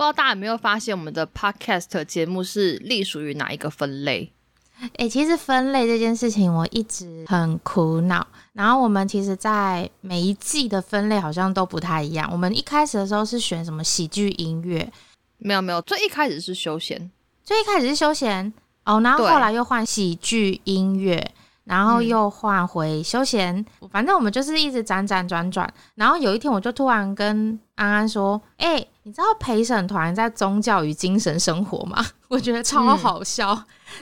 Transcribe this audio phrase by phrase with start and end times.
[0.00, 4.32] 不知道大家有没有发现，我们的 podcast 节目是隶属于哪一个分类？
[4.96, 8.26] 哎，其实分类这件事情我一直很苦恼。
[8.54, 12.26] 然后我们其实，在每一季的分类好像都不太一样。
[12.32, 14.90] 我们一开始的时候是选什么喜剧音乐？
[15.36, 17.10] 没有没有，最一开始是休闲，
[17.44, 18.50] 最一开始是休闲
[18.86, 21.30] 哦，然后后来又换喜剧音乐。
[21.70, 25.72] 然后又换回休闲，反正我们就是一直辗转转转。
[25.94, 33.56] 然后有一天，我就突然跟安安说：“哎，你知道陪审团在宗教与精神生活吗？” 我觉得超好笑。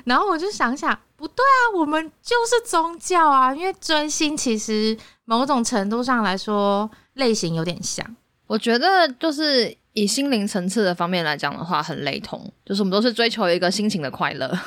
[0.04, 4.96] 然后我就想想，不对啊，我们就是宗教啊，因为追星其实
[5.27, 8.16] 某种程度上来说类型有点像。
[8.46, 14.50] 我觉得就是以心灵层次的方面来讲的话，很雷同，就是我们都是追求一个心情的快乐。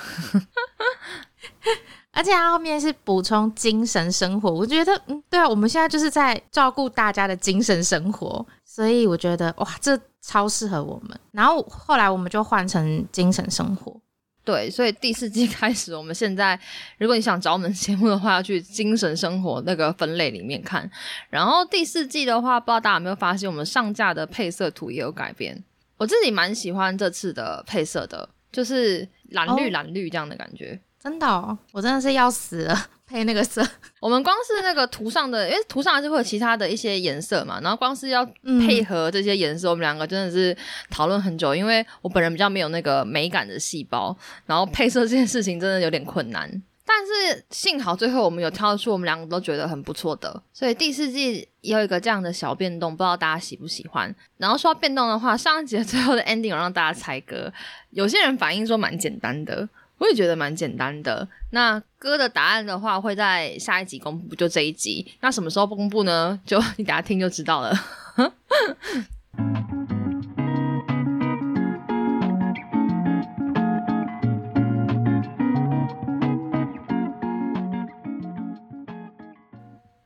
[2.13, 11.17] 而且它后面是补充精神生活，我觉得，嗯，对啊，我们现在就是在照顾大家的精神生活，所以我觉得，哇，这超适合我们。
[11.31, 13.99] 然后后来我们就换成精神生活，
[14.43, 16.59] 对，所以第四季开始，我们现在
[16.97, 20.89] 如果你想找我们节目的话，要去精神生活那个分类里面看。
[21.29, 25.63] 然后第四季的话，不知道大家有没有发现，我们上架的配色图也有改变。
[25.97, 30.79] 我自己蛮喜欢这次的配色的，就是蓝绿蓝绿这样的感觉。
[31.01, 33.67] 真的，哦，我真的是要死了， 配那个色。
[33.99, 38.23] 我们光是那个图上的，因为图上还是会有其他的一些颜色嘛，然后光是要
[38.67, 40.55] 配合这些颜色，我们两个真的是
[40.91, 41.55] 讨论很久。
[41.55, 46.61] 因为我本人比较没有那个美感的细胞，然后配色这件事情真的有点困难。
[46.85, 54.13] 但是幸好最后我们有挑出我们两个都觉得很不错的，所以第四季有一个这样的小变动，不知道大家喜不喜欢。
[54.37, 57.51] 然后说到变动的话，上一集最后的 ending 有让大家猜歌，
[57.89, 59.67] 有些人反映说蛮简单的。
[60.01, 61.27] 我也觉得蛮简单的。
[61.51, 65.05] 那歌的答案的话，会在下一集公布，就这一集。
[65.19, 66.39] 那什么时候公布呢？
[66.43, 67.71] 就你等下听就知道了。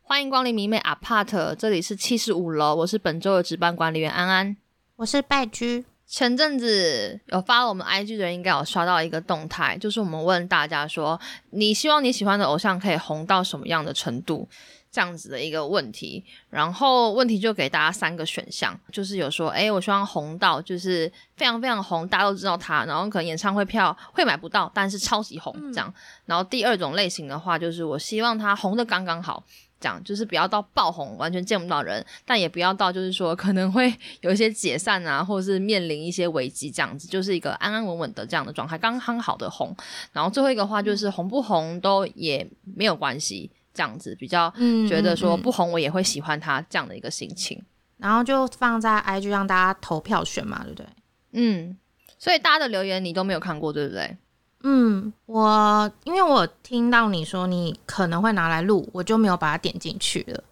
[0.04, 4.58] 欢迎光临迷妹 Apart，这里是七十五楼，我是本周的值班管理员安安，
[4.98, 5.86] 我是拜居。
[6.08, 14.48] 前阵子有发了我们 IG 的人应该有刷到一个动态，就是我们问大家说，你希望你喜欢的偶像可以红到什么样的程度？
[14.92, 16.24] 这样子的一个问题。
[16.50, 25.94] 然后问题就给大家三个选项，就是有说，哎，我希望红到就是非常非常红，大家都知道他，然后可能演唱会票会买不到，但是超级红这样。
[26.26, 29.44] 然后第二种类型的话，就是我希望他红的刚刚好。
[29.80, 39.76] 讲就是不要到爆红，完全见不到人，但也不要到就是说可能会 有一些解散啊，或者是面临一些危机这样子，就是一个安安稳稳的这样的状态，刚刚好的红。
[40.12, 44.54] 然后最后一个话就是红不红都也没有关系，这样子比较
[44.88, 47.62] 觉得说不红我也会喜欢他这样的一个心情。
[47.98, 50.86] 然后就放在 IG 让大家投票选嘛，对不对？
[51.32, 51.78] 嗯，
[52.20, 54.18] 所以大家的留言你都没有看过，对不对？
[54.68, 60.44] 嗯，我因为我听到你说你可能会拿来录，我就没有把它点进去了。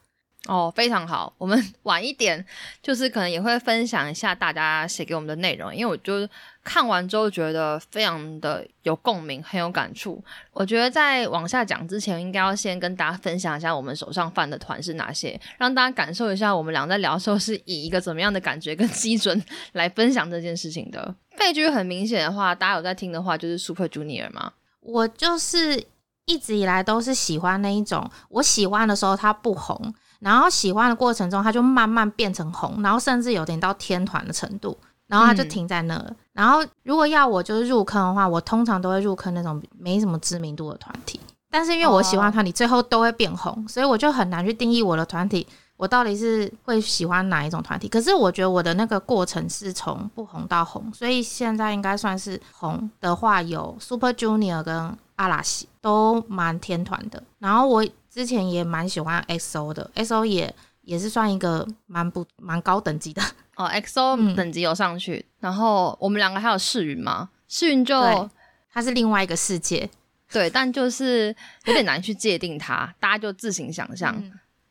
[0.47, 2.45] 哦，非常好，我们 晚一点
[2.81, 6.27] 就是可能也会分享一下大家写给我们的内容，因为我就。
[6.65, 10.23] 看完之后觉得非常的有共鸣，很有感触。
[10.53, 19.43] 我觉得在往下讲之前，应该要先跟大家分享一下我们手上犯的团是哪些，让大家感受一下我们俩在聊的时候是以一个怎么样的感觉跟 基准
[19.73, 21.13] 来分享这件事情的。
[21.35, 24.53] 配剧很明显的话，大家有在听的话，就是 Super Junior 吗？
[24.79, 25.83] 我就是
[26.23, 29.93] 一直以来都是喜欢那一种，我喜欢的时候它不红，
[30.23, 34.77] 然后喜欢的过程中它就慢慢变成红，然后甚至有点到天团的程度。
[35.05, 36.11] 然后他就停在那了。
[36.31, 41.19] 然后如果要我就是入坑的话，我通常都会入坑那种没什么知名度的团体。
[41.51, 45.45] 但是因为我喜欢团体，最后都会变红，所以我就很难去定义我的团体，
[45.77, 47.87] 我到底是会喜欢哪一种团体。
[47.87, 57.21] 可是我觉得我的那个过程是从不红到红，所以现在应该算是红的话，有 Super Junior 跟阿拉西都蛮天团的。
[57.39, 63.21] 然后我之前也蛮喜欢 XO 的，XO 也也是算一个蛮不蛮高等级的。
[63.55, 67.29] 哦，XO 等级有上去，然后我们两个还有世云嘛？
[67.47, 68.29] 世云就
[68.71, 69.87] 他是另外一个世界，
[70.31, 71.35] 对，但就是
[71.65, 74.19] 有点难去界定它， 大家就自行想象。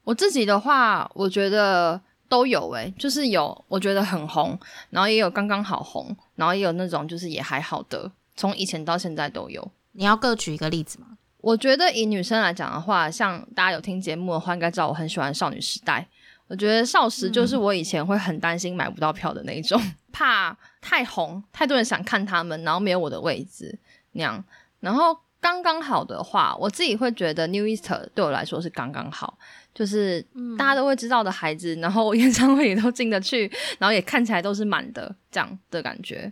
[0.02, 4.58] 我自己的话，我觉得都有诶，就是有我觉得很红，
[4.90, 9.70] 然后也有刚刚好红，然后也有那种就是也还好的，从以前到现在都有。
[9.92, 11.06] 你要各举一个例子吗？
[11.38, 16.06] 我觉得以女生来讲的话，像大家有听节目的话，应该知道我很喜欢少女时代。
[16.48, 19.80] 我觉得少时就是我以前会很担心买不到票的那一种，
[20.12, 23.78] 怕太红，太多人想看他们，然后没有我的位置
[24.12, 24.44] 那样。
[24.80, 29.38] 然后刚刚好的话，我自己会觉得 New Easter 对我来说是刚刚好，
[29.74, 30.20] 就是
[30.58, 36.30] 大家都会知道的孩子，然后演唱会也都进得去，然后也看起来都是满的这样的感觉。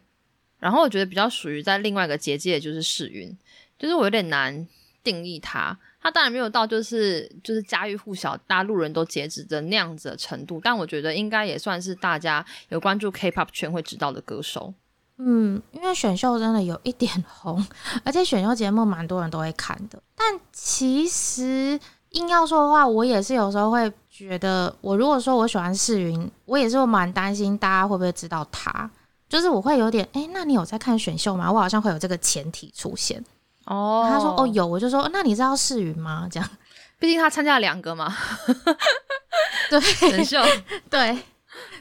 [0.58, 3.34] 然后我觉得比较属于在另外一个结界，就是世运，
[3.80, 4.68] 就是我有点难
[5.02, 5.76] 定义它。
[6.02, 14.72] 它当然没有到就是就是家喻户晓，大陆人都截止的那样子的程度，但我觉得应该也算是大家有关注 K-pop 圈会知道的歌手。
[15.18, 17.62] 嗯，因为选秀真的有一点红，
[18.04, 20.02] 而且选秀节目蛮多人都会看的。
[20.16, 21.78] 但其实
[22.12, 28.90] 硬要说的话，我也是有时候会觉得，我如果说我喜欢世云，我也是蛮担心大家会不会知道他。
[29.28, 31.52] 就是我会有点，哎，那你有在看选秀吗？
[31.52, 33.22] 我好像会有这个前提出现。
[33.70, 36.28] 哦，他说哦有，我就说那你知道世云吗？
[36.30, 36.50] 这样，
[36.98, 38.12] 毕竟他参加了两个嘛。
[39.70, 40.38] 对，选秀，
[40.90, 41.16] 对。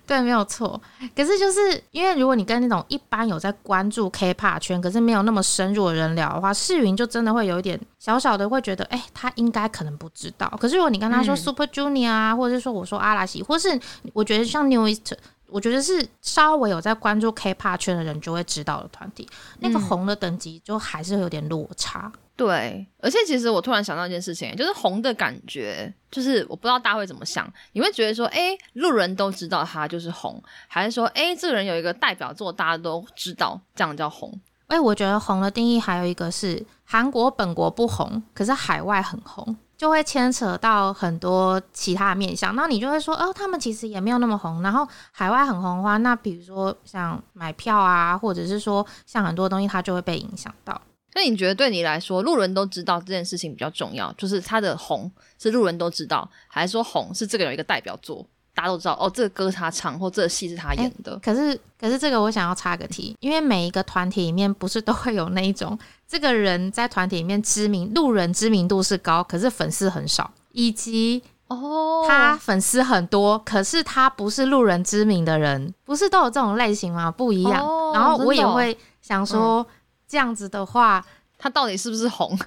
[0.05, 0.81] 对，没有错。
[1.15, 1.59] 可是就是
[1.91, 10.51] 因为如果你跟那种一般有在关注 K-pop 圈，可是没有那么深入的人聊的话，世云就真的会有一点小小的会觉得，哎，他应该可能不知道。
[10.59, 13.79] 可是如果你跟他说 Super Junior 啊，或者是说我说阿拉西，或是
[14.13, 15.13] 我觉得像 New East。
[15.51, 19.27] 我觉得是稍微有在关注 K-pop 圈的人就会知道的团体，
[19.59, 22.11] 那个红的等级就还是有点落差。
[22.35, 34.39] 对，而且其实我突然想到一件事情，就是红的感觉，就是我不知道大家会怎么想，你会觉得说，哎，路人都知道他就是红，还是说，哎，这个人有一个代表作，大家都知道，这样叫红？
[34.67, 39.57] 哎，我觉得红的定义还有一个是韩国本国不红，可是海外很红。
[39.79, 44.61] 就会牵扯到很多其他面向，那你就会说，哦，他们其实也没有那么红。
[44.61, 50.81] 然后海外很红的话，那比如说像买票啊，或者是说像很多东西，它就会被影响到。
[51.13, 55.09] 那你觉得对你来说，路人都知道这件事情比较重要，就是他的红
[55.41, 58.27] 是路人都知道，还是说红是这个有一个代表作？
[58.59, 61.17] 大家都知道哦，这个歌他唱，或这个戏是他演的。
[61.19, 77.09] 可是，可是这个我想要插个题，因为每一个团体里面不是都会有那一种，这个人在团体里面知名，路人知名度是高，可是粉丝很少，以及哦，他粉丝很多，可是他不是路人知名的人，不是都有这种类型吗？
[77.09, 77.65] 不一样。
[77.93, 79.65] 然后我也会想说，
[80.05, 81.01] 这样子的话，
[81.37, 82.37] 他到底是不是红？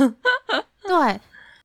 [0.86, 1.18] 对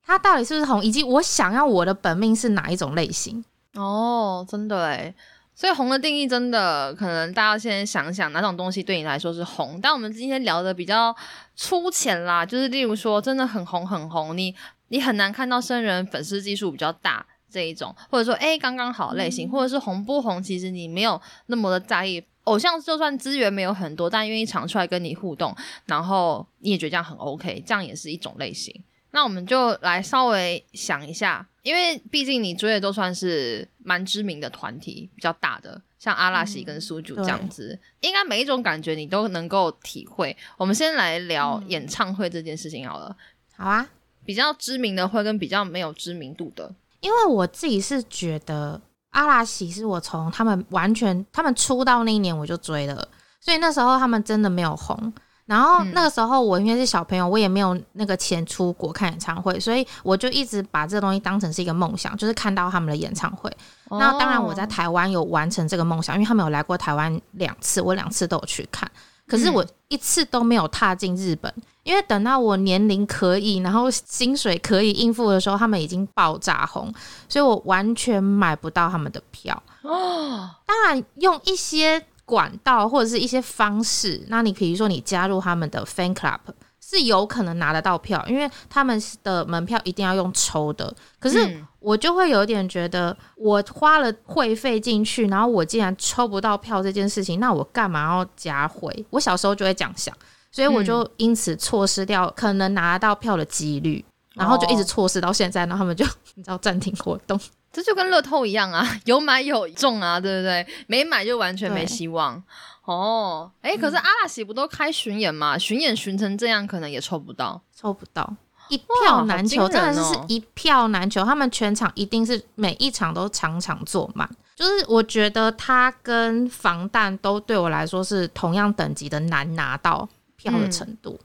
[0.06, 0.82] 他到底是不是红？
[0.82, 3.44] 以及我想要我的本命是哪一种类型？
[3.76, 5.14] 哦，真的哎，
[5.56, 9.80] 所以红的定义真的可能大家先想想哪种东西对你来说是红。
[9.82, 11.16] 但我们今天聊的比较
[11.56, 14.54] 粗浅啦，就是例如说真的很红很红，你
[14.90, 22.24] 你很难看到生人粉丝基数比较大这一种，或者说哎刚刚好类型，或者是红不红，其实你没有那么的在意。
[22.46, 28.84] 偶像就算资源没有很多，但愿意常出来跟你互动，然后你也觉得这样很 OK，这样也是一种类型。
[29.12, 31.46] 那我们就来稍微想一下。
[31.64, 40.36] 因为毕竟你追的都算是蛮知名的团体，比较大的，像阿拉西跟苏主这样子，应该每一种感觉你都能够体会。
[40.58, 43.16] 我们先来聊演唱会这件事情好了。
[43.56, 43.88] 好啊，
[44.26, 48.82] 比较知名的会跟比较没有知名度的，因为我自己是觉得
[49.12, 53.08] 阿拉西是我从他们完全他们出道那一年我就追了，
[53.40, 55.14] 所以那时候他们真的没有红。
[55.52, 63.52] 然后那个时候我因为是小朋友，我也没有那个钱出国看演唱会，所以我就一直把这个东西当成是一个梦想，就是看到他们的演唱会。
[63.90, 68.90] 那当然我在台湾有完成这个梦想，因为他们有来过台湾两次，我两次都有去看。
[69.28, 71.54] 可是我一次都没有踏进日本，
[71.84, 76.94] 因为等到我年龄可以，然后薪水可以应付的时候，他们已经爆炸红，
[77.28, 79.62] 所以我完全买不到他们的票。
[79.82, 82.02] 哦，当然用一些。
[82.26, 86.40] 管道或者是一些方式，那你比如说你加入他们的 fan club
[86.80, 90.94] 是有可能拿得到票，因为他们的门票一定要用抽的。
[91.20, 99.06] 可是我就会有点觉得，我花了会费进去，然后我竟然抽不到票这件事情，那我干嘛要加会？
[99.10, 100.14] 我小时候就会这样想，
[100.52, 104.04] 所以我就因此错失掉可能拿到票的几率，
[104.34, 106.06] 然后就一直错失到现在，然后他们就
[106.36, 107.40] 你知道暂停活动。
[107.72, 110.68] 这就跟乐透一样啊，有买有中啊，对不对？
[110.88, 112.44] 没买就完全没希望
[112.84, 113.50] 哦。
[113.62, 115.58] 哎，可是阿拉西不都开巡演吗？
[115.58, 118.36] 巡演巡成这样，可能也抽不到，抽不到，
[118.68, 121.24] 一票难求，真的是一票难求。
[121.24, 131.18] 他们全场一定是每一场都场场坐满，就是我觉得他跟防弹都对我来说是同样等级的难拿到票的程度，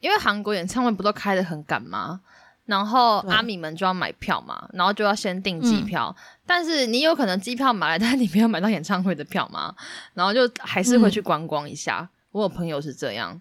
[0.00, 2.20] 因为韩国演唱会不都开的很赶吗？
[2.66, 6.14] 然后阿米们就要买票嘛，然后就要先订机票。
[6.46, 9.74] 但是你有可能机票买来，但是你没有买到演唱会的票嘛？
[10.14, 12.08] 然后就还是会去观光一下。
[12.32, 13.40] 我有朋友是这样，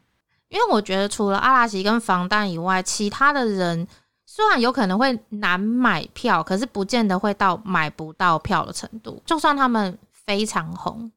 [0.50, 3.88] 因为我觉得除了阿拉奇跟防弹以外，其他的人
[4.25, 9.22] 虽然有可能会难买票，可是不见得会到买不到票的程度。
[9.25, 11.12] 就算他们非常红，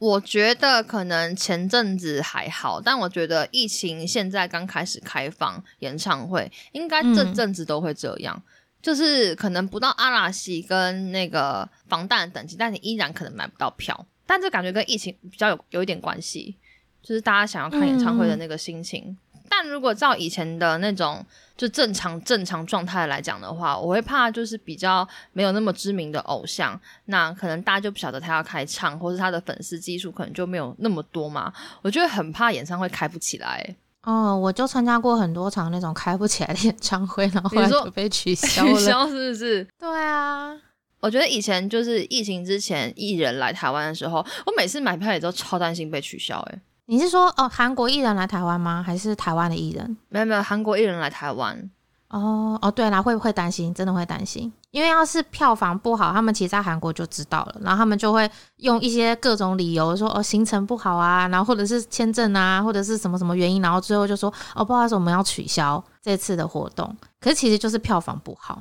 [0.00, 8.42] 我觉得可能前阵子还好，但我觉得疫情现在刚开始开放演唱会，应该这阵子都会这样，
[8.80, 14.06] 就是可能不到阿拉西跟那个防弹等级，但你依然可能买不到票。
[14.26, 16.56] 但这感觉跟疫情比较有有一点关系，
[17.02, 19.14] 就是大家想要看演唱会的那个心情。
[19.50, 21.22] 但如果照以前的那种
[21.60, 31.52] 就正常正常状态来讲的话，我会怕就是比较没有那么知名的偶像，那可能大家就不晓得他要开唱，或是他的粉丝基数可能就没有那么多嘛。
[31.82, 33.76] 我就会很怕演唱会开不起来。
[34.04, 39.62] 哦，我就参加过很多场那种开不起来的演唱会，然后后来就被取消了，取消是不是？
[39.78, 40.56] 对啊。
[41.00, 46.38] 我觉得以前就是疫情之前，艺人来台湾的时候，我每次买票也都超担心被取消。
[46.52, 46.58] 哎，
[46.90, 48.82] 你是说哦，韩国艺人来台湾吗？
[48.84, 49.96] 还是台湾的艺人？
[50.08, 51.70] 没有没有，韩国艺人来台湾。
[52.08, 53.72] 哦哦，对啦，会不会担心？
[53.72, 66.92] 真的会担心，因为要是票房不好，他们其实在韩国就知道了，然后他们就会用一些各种理由说哦行程不好啊，然后或者是签证啊，或者是什么什么原因，然后最后就说哦不好意思，我们要取消这次的活动。
[67.20, 68.60] 可是其实就是票房不好。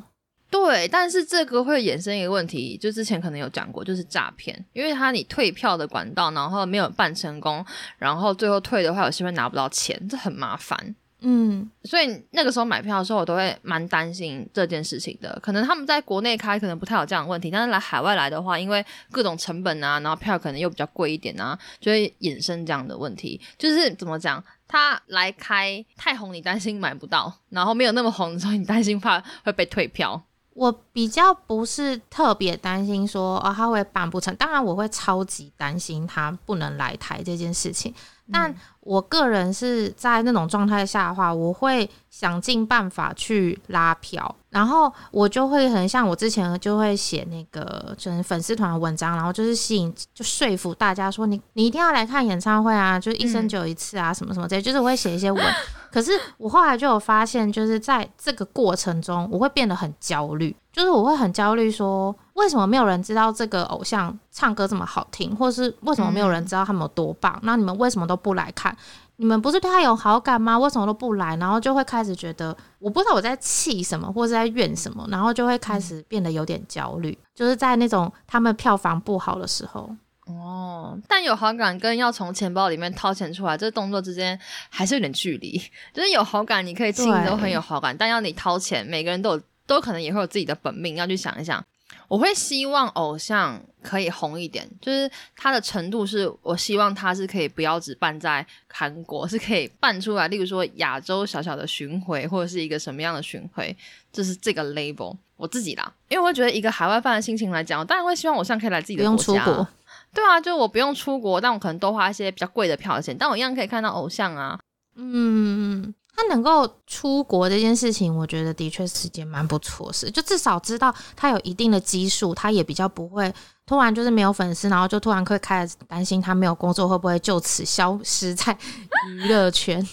[0.52, 7.64] 对，但是这个会衍生一个问题，就之前可能有讲过，就是诈骗，因为他你退票的管道，然后没有办成功，
[7.98, 10.96] 然后最后退的话，有些会拿不到钱，这很麻烦。
[11.22, 15.38] 嗯，所以那个时候买票的时候，我都会蛮担心这件事情的。
[15.44, 23.40] 可能他们在国内开，可能不太有这样的问题，但是来海外来的话，因为各种成本啊，然后票可能又比较贵一点啊，就会衍生这样的问题。
[23.58, 30.24] 就是怎么讲，他来开太红，你担心买不到；然后没有那么红的时候，你担心怕会被退票。
[30.60, 37.94] 我比较不是特别担心说哦他会办不成，当然我会超级担心他不能来台这件事情。
[38.30, 55.42] 但我个人是在那种状态下的话，我会想尽办法去拉票，然后我就会很像我之前就会写那个就是粉丝团的文章，然后就是吸引就说服大家说你你一定要来看演唱会啊，就一生只有一次啊什么什么这些，就是我会写一些文。
[55.92, 67.40] 可是我后来就有发现，就是在这个过程中，我会变得很焦虑，就是我会很焦虑，说为什么没有人知道这个偶像唱歌这么好听，或是为什么没有人知道他们有多棒？
[67.44, 68.76] 那你们为什么都不来看？
[69.18, 70.58] 你们不是对他有好感吗？
[70.58, 71.36] 为什么都不来？
[71.36, 79.90] 然后就会开始觉得，我不知道我在气什么，或是在怨什么，然后就会开始变得有点焦虑，就是在那种他们票房不好的时候。
[80.30, 85.62] 哦，但有好感跟要从钱包里面掏钱出来，这动作之间还是有点距离。
[85.94, 91.64] 就是有好感，你可以亲都很有好感，但要你掏钱，每个人都有都可能也会有自己的本命，要去想一想。
[92.08, 103.76] 我会希望偶像可以红一点，就是他的程度是我希望他是可以不要只办在韩国，是可以办出来，例如说亚洲小小的巡回，或者是一个什么样的巡回，
[104.12, 109.68] 就是这个 label 我自己啦，因为我会觉得一个海外饭的心情来讲，我当然会希望偶像可以来自己的国家。
[110.14, 114.60] 对啊，就我不用出国，但我可能多花一些比较贵的票钱，但我一样可以看到偶像啊。
[114.96, 123.34] 嗯，他能够出国这件事情，我觉得的确是件蛮不错事，就至少知道他有一定的基数，他也比较不会
[123.66, 128.58] 突然就是没有粉丝，然后就突然会开始担心他没有工作会不会就此消失在
[129.08, 129.88] 娱乐圈。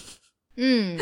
[0.57, 0.99] 嗯，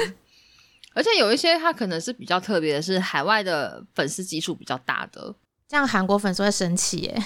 [0.94, 5.34] 而且有一些他可能是比较特别的，是海外的粉丝基数比较大的，
[5.68, 7.24] 这样韩国粉丝会生气耶。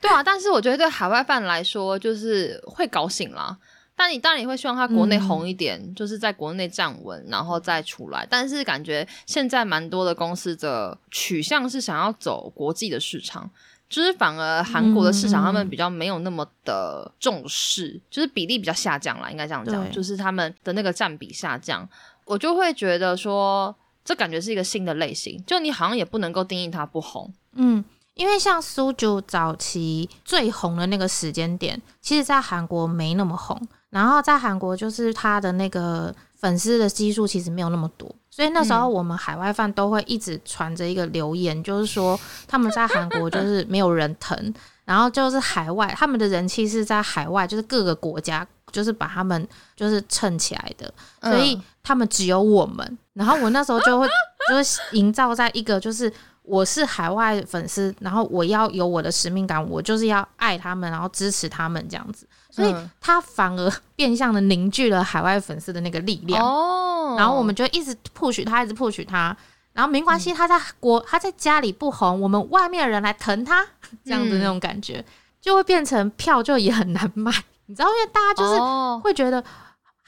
[0.00, 3.56] 对啊，但是我觉得对海外饭来说，就是会高兴啦。
[3.94, 8.26] 但你当然也会希望他国内红一点，就是在国内站稳，然后再出来。
[8.30, 13.50] 但是感觉现在蛮多的公司的取向是想要走国际的市场，
[13.90, 21.86] 就是反而韩国的市场他们比较没有那么的重视，就是比例比较下降了，应该这样讲，就是他们的那个占比下降。
[22.24, 27.84] 我就会觉得说，这感觉是一个新的类型，就你好像也不能够定义它不红，嗯。
[28.20, 33.58] 因为像苏九早期最红的那个时间点，其实在韩国没那么红，
[33.88, 54.06] 然后在韩国就是他的那个粉丝的基数其实没有那么多，所以那时候我们海外饭都会一直传着一个留言，就是说他们在韩国就是没有人疼， 然后就是海外他们的人气是在海外，就是各个国家就是把他们就是撑起来的，所以他们只有我们，然后我那时候就会
[54.50, 56.12] 就是营造在一个就是。
[56.42, 66.44] 我是海外粉丝，然后我要有我的使命感，我就是要爱他们，然后支持他们这样子，所以他反而变相的凝聚了海外粉丝的那个力量。
[66.44, 69.36] 哦，然后我们就一直 push 他，一直 push 他，
[69.72, 73.64] 然后没关系，他在国他在家里不红，我们外面的人来疼他，
[74.04, 75.04] 这样子那种感觉，
[75.40, 77.32] 就会变成票就也很难卖，
[77.66, 79.44] 你知道，因为大家就是会觉得。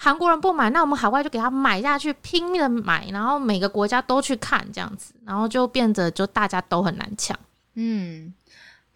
[0.04, 7.38] 韩国人不买，那我们海外就给他买下去，拼命的买，然后每个国家都去看这样子，然后就变得就大家都很难抢。
[7.74, 8.34] 嗯，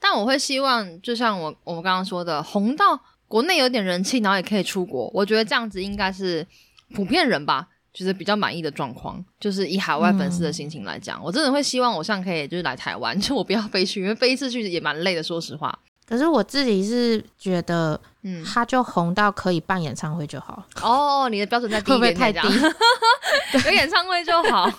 [0.01, 2.99] 但我会希望，就像我我们刚刚说的，红到
[3.29, 6.45] 国内有点人气，然后也可以出国，我觉得这样子应该是
[6.93, 9.25] 普遍人吧，就是比较满意的状况。
[9.39, 15.79] 就是以海外粉丝的心情来讲，我真的会希望偶像可以就是来台湾，就我不要飞去，因为飞一次去也蛮累的，说实话。
[16.09, 22.41] 可是我自己是觉得，嗯，他就红到可以办演唱会就好，哦，你的标准在低会不会太低
[23.65, 24.71] 有演唱会就好。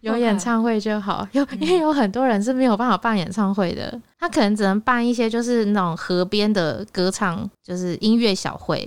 [0.00, 1.26] 有演唱会就好。
[1.32, 8.80] 有因为有很多人是没有办法办演唱会的，他可能只能办一些就是那种河边的歌唱，就是音乐小会，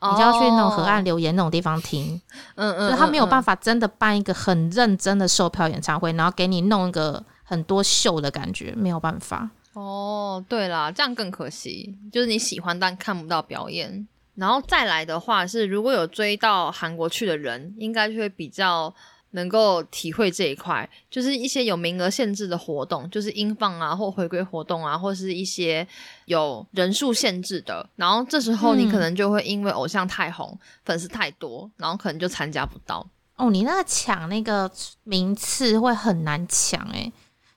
[0.00, 2.20] 你就要去那种河岸留言那种地方听。
[2.56, 3.54] 嗯嗯，就他没有办法。
[3.54, 9.50] 法真的办一个很认真的售票演唱会，然后给你弄一个很多秀的感觉，没有办法。
[9.74, 14.06] 哦，对啦，这样更可惜，就是你喜欢但看不到表演。
[14.34, 18.92] 然后再来的话是，如果有追到韩国去的人，应该就会比较
[19.32, 25.86] 能够体会这一块，就是一些有名额限制的活动，就是英放啊或回归活动啊，或是一些
[26.24, 27.86] 有人数限制的。
[27.96, 33.06] 然后这时候你可嗯能就会因为偶像太红，粉丝太多，然后可能就参加不到。
[33.36, 34.70] 哦，你那个抢那个
[35.04, 37.12] 名次会很难抢诶、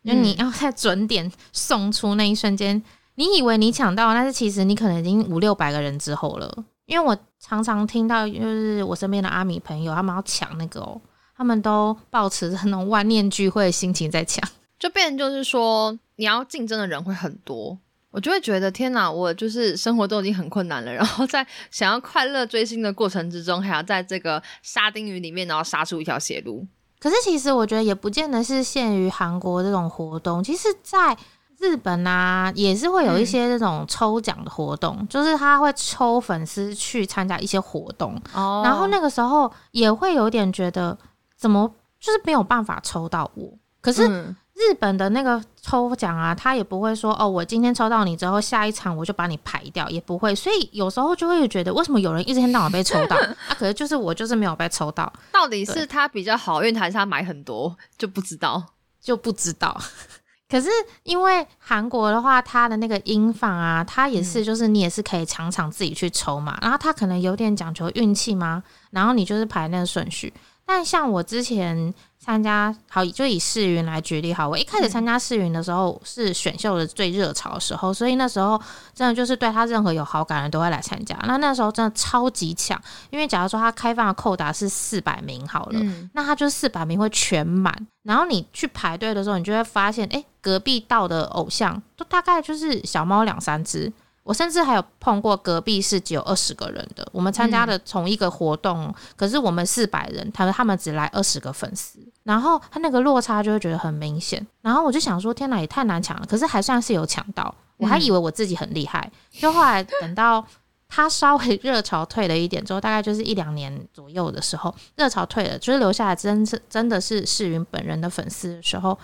[0.06, 2.82] 就你嗯要在准点送出那一瞬间，
[3.16, 6.64] 你以为你抢到，但是其实你可能已经五六百个人之后了。
[6.86, 11.02] 因为我常常听到，就是我身边的阿米朋友，他们要抢那个哦，
[11.36, 14.48] 他们都抱持着那种万念俱灰的心情在抢。
[14.78, 17.76] 就变成就是说，你要竞争的人会很多，
[18.12, 26.68] 我就会觉得天哪，我就是生活都已经很困难了，然后在想要快乐追星的过程之中，还要在这个沙丁鱼里面，然后杀出一条血路。
[27.06, 31.16] 可是其实我觉得也不见得是限于韩国这种活动，其实在
[31.60, 38.64] 日本啊也是会有一些这种抽奖的活动，就是他会抽粉丝去参加一些活动，哦。
[38.66, 40.98] 然后那个时候也会有点觉得
[41.38, 43.54] 怎么就是没有办法抽到我。
[43.82, 50.34] 可是嗯日本的那个抽奖啊，他也不会说哦，我今天抽到你之后，下一场我就把你排掉，也不会。
[50.34, 53.16] 所以有时候就会觉得，为什么有人一天到晚被抽到
[53.50, 53.56] 啊？
[53.60, 58.64] 可是就是我就是没有被抽到，到底是他比较好运，还是他买很多就不知道。
[59.02, 59.80] 就不知道。
[60.50, 60.68] 可是
[61.04, 70.34] 因为韩国的话，它的那个音放啊，它也是就是你也是可以场场自己去抽嘛，然后它可能有点讲求运气嘛，然后你就是排那个顺序。
[70.66, 71.94] 但像我之前
[72.26, 78.60] 参加，好就以世云来举例好，我一开始参加世云的时候是选秀的最热潮的时候，所以那时候
[78.96, 81.16] 真的就是对他任何有好感的人都会来参加。
[81.28, 93.94] 那那时候真的超级抢，因为假如说他开放的扣打是四百名好了，嗯，那他就四百名会全满，然后你去排队的时候，你就会发现，哎、隔壁到的偶像都大概就是小猫两三只。
[94.24, 104.46] 我甚至还有碰过隔壁是只有二十个人的，我们参加的同一个活动，可是我们四百人，他们他们只来二十个粉丝，然后他那个落差就会觉得很明显。
[104.62, 110.46] 然后我就想说，天哪，也太难抢了，可是还算是有抢到，我还以为我自己很厉害，就后来等到。
[110.88, 118.98] 他稍微热潮退了一点之后，大概就是一两年左右的时候，热潮退了，就是留下来真是真的是世云本人的粉丝的时候，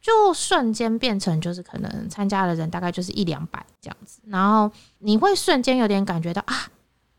[0.00, 6.54] 就瞬间变成就是可能参加的人大概就是一两百这样子，然后你会瞬间有点感觉到啊，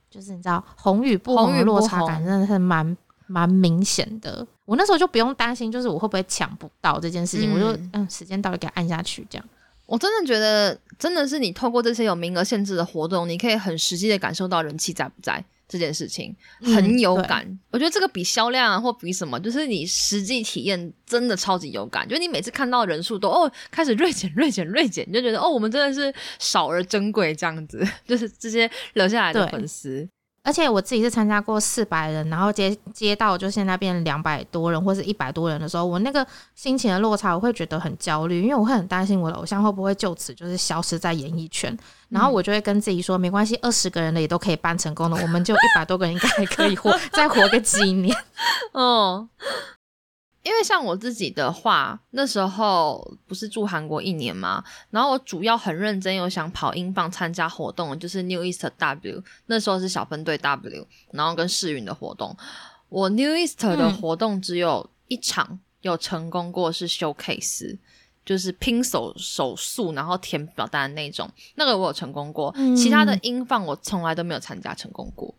[0.10, 4.48] 就是你知道红与不红的落差感真的是蛮蛮明显的。
[4.66, 9.46] 我那时候就不用担心，就是我会不会抢不到这件事情，我就嗯嗯时间到了给它按下去这样。
[9.86, 17.60] 我真的觉得，真的是你透过这些有名额限制的活动，你可以很实际的感受到人气在不在这件事情，嗯很有对感。
[17.70, 22.08] 我觉得这个比销量啊，或比什么，就是你实际体验真的超级有感。
[22.08, 27.86] 就是你每次看到人数都哦开始锐减、锐减、锐减，你就觉得哦，我们真的是少而珍贵这样子。
[28.08, 30.08] 就是这些留下来的粉丝，
[30.44, 41.76] 而且我自己是参加过四百人，然后接接到就现在变两百多人或是一百多人的时候，我那个心情的落差，我会觉得很焦虑，因为我会很担心我的偶像会不会就此就是消失在演艺圈，
[42.10, 48.14] 然后我就会跟自己说，没关系，二十个人的也都可以办成功的，我们就一百多个人应该还可以活 再活个几年。
[48.74, 49.30] 哦。
[50.44, 62.36] 因为像我自己的话，那时候不是住韩国一年嘛，然后我主要很认真有想跑英镑参加活动，就是 New East W，那时候是小分队 W，然后跟世运的活动。
[62.90, 67.78] 我 New East 的嗯活动只有一场有成功过，是 showcase，
[68.26, 72.54] 就是拼手手速然后填表单的那种，那个我有成功过。
[72.58, 75.34] 嗯其他的英镑我从来都没有参加成功过，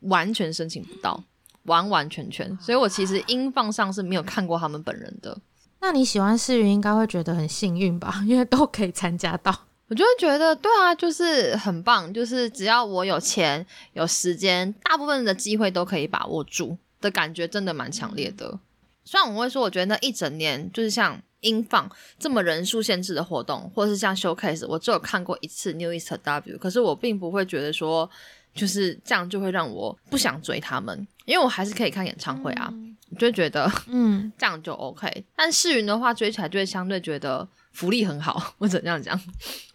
[0.00, 1.24] 完全申请不到。
[1.64, 5.36] 完完全全，所以我其实音放上是没有看过他们本人的，
[5.80, 9.54] 那你喜欢世云应该会觉得很幸运吧， 因为都可以参加到。
[9.88, 18.58] 我就会觉得对啊，就是很棒，就是只要我有钱有时间，大部分的机会都可以把握住的感觉，真的蛮强烈的。
[19.04, 28.08] 虽然我会说，我觉得那一整年就是像音放这么人数限制的活动，或者是像 showcase，我只有看过一次 New East W，可是我并不会觉得说
[28.54, 32.72] 就是这样就会让我不想追他们，因为我还是可以看演唱会啊，
[33.10, 35.24] 我就会觉得嗯， 这样就 OK。
[35.36, 39.18] 但世云的话追起来就会相对觉得福利很好， 或者这样讲。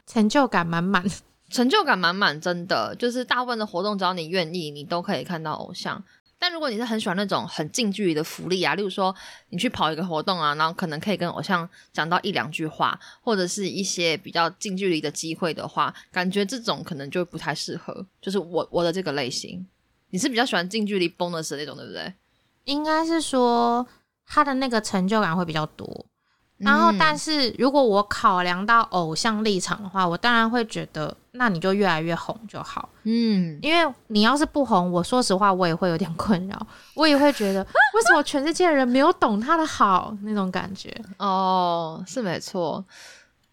[0.06, 1.04] 成就感满满。
[1.50, 6.04] 成就感满满，真的就是大部分的活动，只要你愿意，你都可以看到偶像。
[6.38, 9.16] 但如果你是很喜欢那种很近距离的福利啊，例如说
[9.50, 18.06] 你去跑一个活动啊，然后可能可以跟偶像讲到一两句话，或者是一些比较近距离的机会的话，感觉这种可能就不太适合。
[18.22, 19.66] 就是我我的这个类型，
[20.10, 22.14] 你是比较喜欢近距离 bonus 那种，对不对？
[22.66, 23.88] 应该是说
[24.26, 26.06] 他的那个成就感会比较多。
[26.58, 32.88] 然后，嗯但是如果我考量到偶像立场的话，我当然会觉得，那你就越来越红就好。
[33.04, 40.90] 嗯，因为你要是不红，我说实话，我也会有点困扰，我也会觉得，为什么全世界的人没有懂他的好那种感觉。
[41.20, 42.84] 哦，是没错。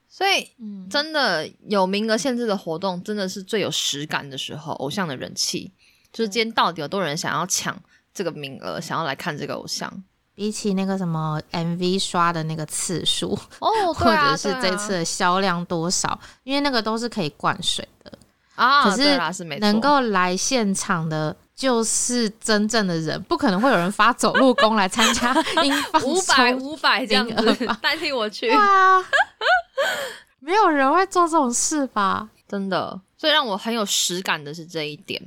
[0.08, 4.74] 所以嗯，真的有名额限制的活动，真的是最有实感的时候。
[4.74, 5.72] 偶像的人气，
[6.12, 7.76] 就是今天到底有多少人想要抢
[8.14, 9.90] 这个名额，想要来看这个偶像
[10.34, 18.12] 比起那个什么 MV 刷的那个次数，哦， 或者是这次的销量多少，因为那个都是可以灌水的。
[18.54, 19.18] 啊，可是
[19.60, 29.02] 能够来现场的，就是真正的人，不可能会有人发走路工来参加 音放五百五百这样子代替我去对，啊，
[30.38, 32.28] 没有人会做这种事吧？
[32.46, 35.20] 真的，所以让我很有实感的是这一点。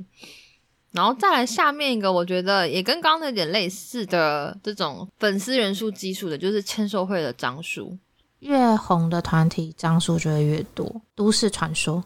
[0.96, 7.96] 然后再来下面一个，我觉得也跟刚刚那有点类似的这种粉丝人数基数的，就是签售会的张数。
[8.40, 12.02] 越红的团体张数就会越多，都市传说。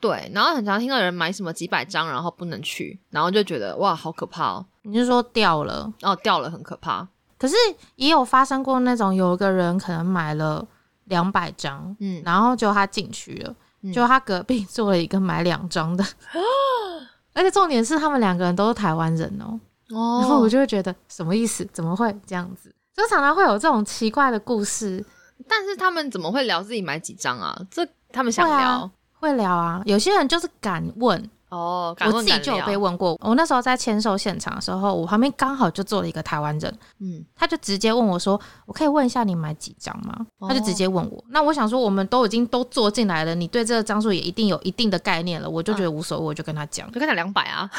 [0.00, 5.92] 对，然后很常听到有人买什么几百张，然后不能去，然后就觉得哇，好可怕哦，你是说掉了？
[6.02, 7.06] 哦，掉了很可怕。
[7.38, 7.54] 可是
[7.94, 10.66] 也有发生过那种，有一个人可能买了
[11.04, 16.04] 两百张，嗯，然后就他进去了，嗯就他隔壁坐了一个买两张的，
[17.32, 19.58] 而且重点是他们两个人都是台湾人哦，
[19.94, 21.64] 哦然后我就会觉得什么意思？
[21.72, 22.74] 怎么会这样子？
[22.94, 25.04] 就常常会有这种奇怪的故事，
[25.48, 27.58] 但是他们怎么会聊自己买几张啊？
[27.70, 29.82] 这他们想聊、会聊啊。
[29.86, 33.14] 有些人就是敢问，哦，敢我自己就有聊被问过。
[33.20, 41.22] 我那时候在签售现场的时候，我旁边刚好就坐了一个台湾人，嗯，他就直接问我说：“我可以问一下你买几张吗？”哦他就直接问我。
[41.28, 46.90] 那我想说，我们都已经都坐进来了，你对这个张数也一定有一定的概念了，我就觉得无所谓，我就跟他讲。
[46.90, 47.70] 就跟他两百啊，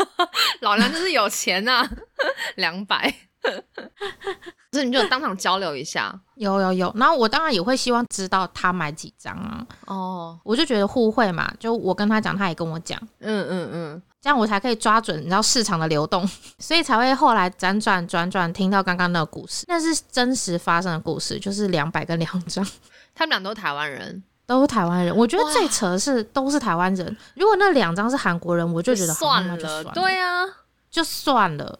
[0.62, 1.86] 老娘就是有钱呐、
[2.56, 3.14] 两百。
[4.72, 6.14] 所以你就当场交流一下？
[6.34, 22.64] 有有有，然后我当然也会希望知道他买几张啊，哦，我就觉得互惠嘛，就我跟他讲，他也跟我讲，嗯嗯嗯，这样我才可以抓准你知道市场的流动，所以才会后来辗转转转听到刚刚那个故事，那是真实发生的故事，就是两百跟两张。
[23.14, 27.16] 他们俩都是台湾人，都是台湾人，我觉得最扯的是都是台湾人。
[27.34, 30.44] 如果那两张是韩国人，我就觉得算了就算了，对啊，
[30.88, 31.78] 就算了。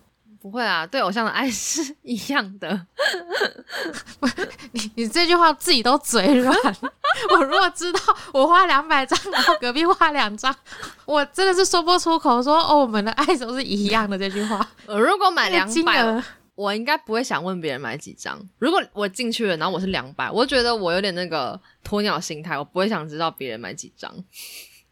[0.48, 2.86] 不会啊，对偶像的爱是一样的。
[4.72, 6.56] 你你这句话自己都嘴软。
[7.34, 8.00] 我如果知道
[8.32, 10.54] 我花两百张，然后隔壁花两张，
[11.04, 14.66] 我真的是说不出口说哦，我们的爱都是一样的这句话。
[14.86, 18.40] 我如果买两百，我应该不会想问别人买几张。
[18.58, 24.12] 如果我进去了，然后我是两百，我觉得我有点那个鸵鸟心态，我不会想知道别人买几张。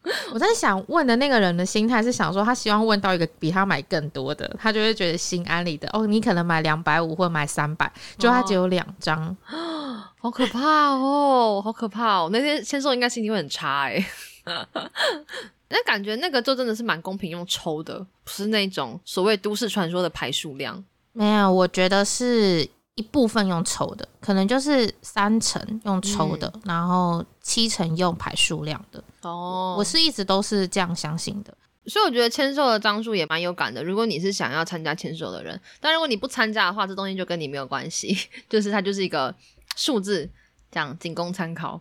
[0.33, 5.89] 我在想问的那个人的心态是想说，他希望问到一个比他买更多的，他就会觉得心安理得。
[5.93, 9.35] 哦，你可能买两百五或买三百，就他只有两张。
[10.19, 12.29] 好可怕哦，好可怕哦！
[12.31, 14.05] 那天签售应该心情会很差哎。
[15.69, 20.83] 那感觉那个就真的是蛮公平，用抽的，不是那种所谓都市传说的排数量。
[21.13, 22.67] 没有，我觉得是
[22.97, 29.01] 一部分用抽的，可能就是三成用抽的，然后七成用排数量的。
[29.21, 31.55] 哦我是一直都是这样相信的。
[31.85, 33.81] 所以我觉得签售的张数也蛮有感的。
[33.83, 38.17] 如果你是想要参加签售的人，但如果你不参加的话，这东西就跟你没有关系，
[38.49, 39.33] 就是它就是一个
[39.75, 40.29] 数字，
[40.71, 41.79] 这样仅供参考。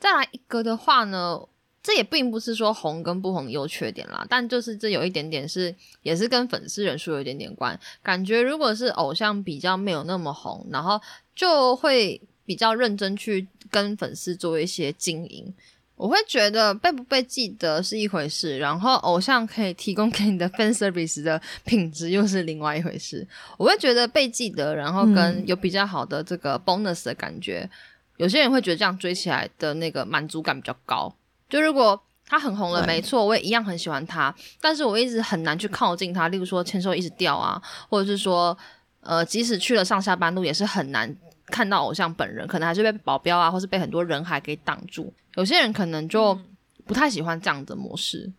[0.00, 1.38] 再来一个的话呢，
[1.84, 7.78] 这也并不是说红跟不红的优缺点啦，但就是这有一点点是，也是跟粉丝人数有一点点关。
[8.02, 10.98] 感觉如果是偶像比较没有那么红，然后
[11.36, 15.52] 就会比较认真去跟粉丝做一些经营。
[15.96, 23.24] 我会觉得被不被记得是一回事，然后偶像可以提供给你的 fan service 的品质又是另外一回事。
[23.58, 27.68] 我会觉得被记得，然后跟嗯有比较好的这个 bonus 的感觉，
[28.16, 31.14] 有些人会觉得这样追起来的那个满足感比较高。
[31.54, 36.26] 就如果他很红了，没错，我也一样很喜欢他，但是我一直很难去靠近他。
[36.26, 38.58] 例如说签售一直掉啊，或者是说
[39.02, 45.14] 呃，即使去了上下班路，也是很难看到偶像本人，可能还是被保镖啊，或是被很多人海给挡住。
[45.36, 46.36] 有些人可能就
[46.84, 48.32] 不太喜欢这样的模式，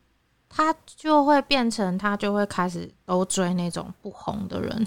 [0.49, 4.86] 他就会变成他就会开始都追那种不红的人。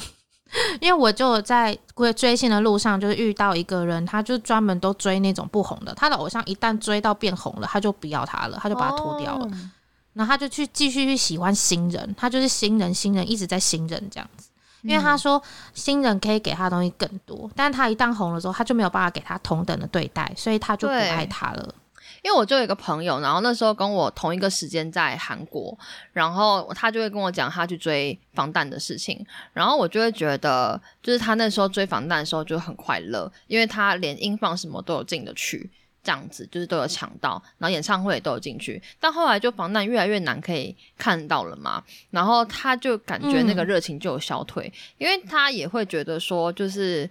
[0.80, 5.94] 因为我就在追追星的路上，就是遇到一个人，他就专门都追那种不红的。
[5.94, 9.48] 他的偶像一旦追到变红了，他就不要他了，他就把他脱掉了。
[10.14, 14.48] 然后他就去继续去喜欢新人，他就是新人，新人一直在新人这样子。
[14.82, 15.42] 因为他说
[15.74, 21.74] 新人可以给他的东西更多，但是他一旦红了之后，他就没有办法给他同等的对待，所以他就不爱他了。
[22.29, 25.77] 因为我就有一个朋友，然后那时候跟我同一个时间在韩国，
[26.12, 35.71] 然后他就会跟我讲他去追防弹的事情，然后我就会觉得，就是他那时候追防弹的时候就很快乐，因为他连音放什么都有进得去，
[36.03, 47.09] 这样子就是都有抢到，然后演唱会也都有进去，但后来就防弹越来越难可以看到了嘛，然后他就感觉那个热情就有消退，因为他也会觉得说就是。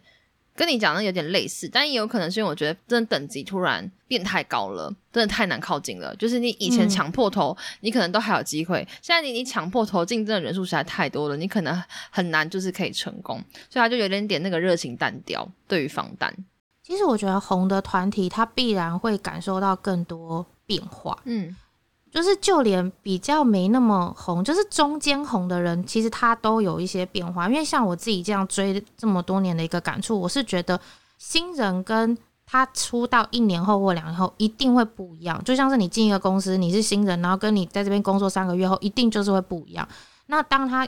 [0.58, 6.16] 跟你讲的有点类似，但也有可能是因为我觉得真的等级突然变太高了，真的太难靠近了。
[6.16, 13.40] 就是你以前抢破头，你可能都还有机会，现在你你抢破头竞争的人数实在太多了，你可能很难就是可以成功，
[13.70, 15.48] 所以他就有点点那个热情淡掉。
[15.68, 16.34] 对于防弹，
[16.82, 21.56] 其实我觉得红的团体他必然会感受到更多变化，嗯。
[22.18, 27.48] 就是就连比较没那么红，就是中间红的人，其实他都有一些变化。
[27.48, 30.80] 因为像我自己这样追这么多年的一个感触，我是觉得
[31.20, 35.40] 新人跟他出道一年后或两年后一定会不一样。
[35.44, 39.88] 就像是你进一个公司，你是新人，然后跟你在这边工作三个月后，一定就是会不一样。
[40.26, 40.88] 那当他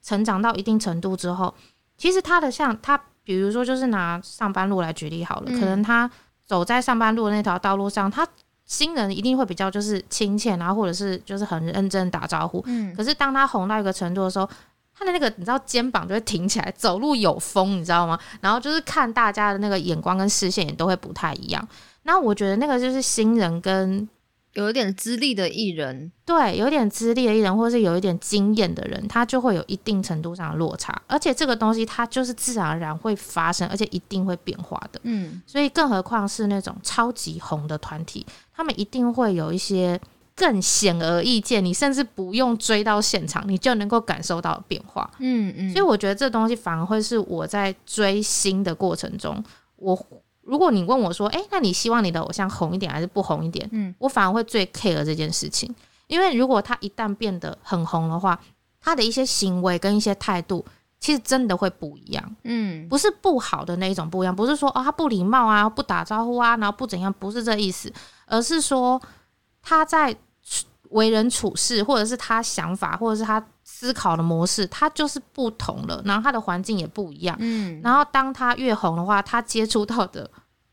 [0.00, 1.52] 成长到一定程度之后，
[1.96, 6.08] 其实他的像他，比如说就是拿上班路来举例好了，可能他
[6.46, 8.24] 走在上班路的那条道路上，他。
[8.68, 12.62] 新人一定会比较就是亲切，然后或者是就是很认真打招呼。
[12.66, 14.48] 嗯，可是当他红到一个程度的时候，
[14.94, 18.16] 他的那个你知道肩膀就会挺起来，走路有风，你知道吗？
[18.40, 21.68] 然后就是看大家的那个眼光跟视线也都会不太一样。
[22.04, 24.08] 那我觉得那个就是新人跟。
[24.54, 34.98] 有一点资历的艺人，对，有点资历的艺人，或者是有一点经验的人，他就会有一定程度上的落差，而且这个东西它就是自然而然会发生，而且一定会变化的。
[35.04, 38.26] 嗯，所以更何况是那种超级红的团体，
[38.58, 39.98] 他们一定会有一些
[40.34, 45.08] 更显而易见，你甚至不用追到现场，你就能够感受到变化。
[45.20, 49.42] 嗯嗯，所以我觉得这东西反而会是我在追星的过程中，
[49.76, 49.96] 我。
[50.42, 53.68] 如果你问我说，哎，那你希望你的偶像红一点还是不红一点？
[53.70, 55.70] 嗯，我反而会最 care 这件事情，
[56.06, 58.40] 因为如果他一旦变得很红的话，
[58.80, 60.64] 他的一些行为跟一些态度，
[60.98, 62.36] 其实真的会不一样。
[62.44, 67.92] 嗯，不是不好的那一种不一样，不是说哦他不礼貌啊，不打招呼啊，然后不怎样，不是这意思，
[68.28, 69.00] 而是说
[69.62, 70.16] 他在
[70.90, 73.44] 为人处事，或者是他想法，或者是他。
[73.70, 80.28] 思考的模式，他就是不同了，然后他的环境也不一样，嗯，然后当他越红的话，他接触到的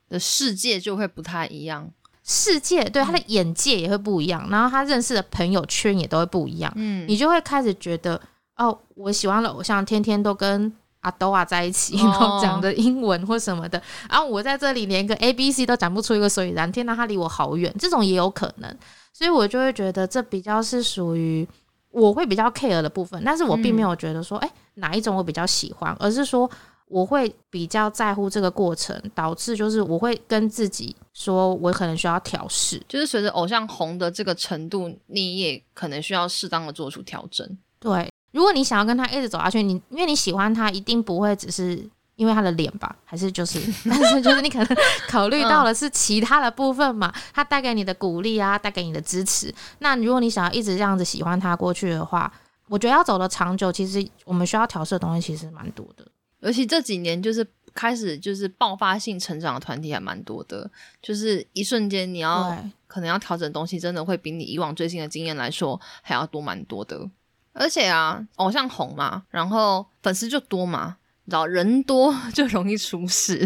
[0.08, 1.92] 的世界就会不太一样，
[2.24, 8.20] 世界对他的眼界也会不一样，然后他认识的朋友圈也都会不一样，嗯，你就会开始觉得，
[8.56, 10.74] 哦，我喜欢的偶像天天都跟
[11.06, 18.78] 阿多瓦在一起，然后讲的英文或什么的，然后我在这里连个 A B C 都讲不出一个所以然，天哪，他离我好远，这种也有可能，
[19.14, 21.48] 所以我就会觉得这比较是属于。
[21.92, 26.50] 我会比较 care 的部分，但是我并没有觉得说，哎，哪一种我比较喜欢，而是说
[26.90, 37.50] 我会比较在乎这个过程，导致就是我会跟自己说，我可能需要调试，就是随着偶像红的这个程度，你也可能需要适当的做出调整。
[37.80, 41.90] 对，如果你想要跟他一直走下去，你因为你喜欢他，一定不会只是。
[42.18, 44.78] 因为他的脸吧，还是就是， 但是就是你可能
[45.10, 49.54] 考虑到的是其他的部分嘛，他带给你的鼓励啊，带给你的支持。
[49.80, 52.32] 那如果你想要一直这样子喜欢他过去的话，
[52.70, 56.08] 我觉得要走的长久，其实我们需要调试的东西其实蛮多的。
[56.40, 60.72] 尤其这几年就是开始就是爆发性成长的团体还蛮多的，
[61.02, 67.10] 就是一瞬间你要可能要调整东西，真的会比你以往最新的经验来说还要多蛮多的。
[67.58, 70.98] 而且啊，偶像红嘛，然后粉丝就多嘛。
[71.24, 73.40] 你知道人多就容易出事，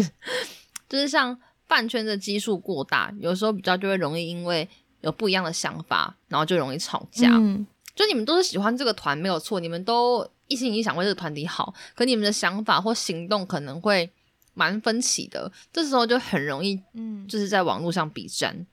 [0.90, 4.68] 就是像饭圈的基数过大，有时候比较就会容易因为
[5.00, 7.30] 有不一样的想法，然后就容易吵架。
[7.32, 14.12] 嗯，就你们都是喜欢这个团没有错，你们都一心一意想为这个团体好，可你们的想法或行动可能会
[14.54, 18.68] 蛮分歧的，这时候就很容易，嗯，就是在网络上比战。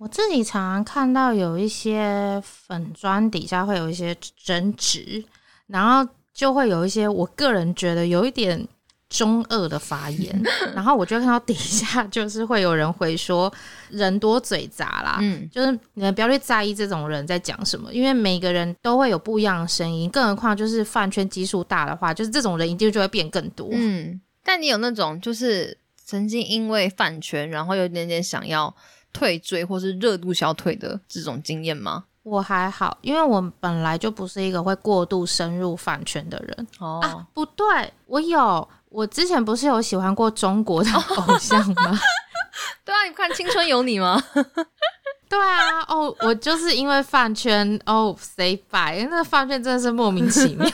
[0.00, 5.22] 我自己常常看到有一些粉砖底下会有一些争执，
[5.66, 6.10] 然后。
[6.32, 8.66] 就会有一些，我个人觉得有一点
[9.10, 10.42] 中二的发言，
[10.74, 13.52] 然后我就看到底下 就是会有人回说
[13.90, 23.68] 人多嘴杂啦，嗯，就是你们不要去在意这种人在讲什么，因为每个人都会有不一样的声音，更何况就是饭圈基数大的话，就是这种人一定就会变更多。
[23.72, 28.74] 嗯，但你有那种就是曾经因为饭圈，然后有一点点想要
[29.12, 32.04] 退追或是热度消退的这种经验吗？
[32.22, 37.26] 我还好，因为我本来就不是一个会过度深入饭圈的人、哦，啊。
[37.32, 37.66] 不对，
[38.06, 41.98] 我有，我之前不是有喜欢过中国的偶像吗？
[42.84, 44.22] 对啊，你不看《青春有你》吗？
[45.28, 50.68] 对啊，哦，我就是因为饭圈哦 say bye，那饭圈真的是莫名其妙。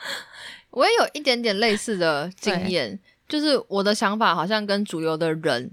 [0.70, 5.70] 我也有一点点类似的经验，就是我的想法好像跟主流的人